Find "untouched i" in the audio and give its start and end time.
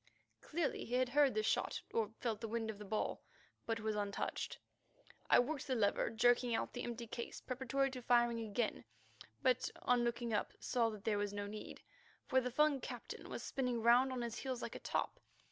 3.95-5.37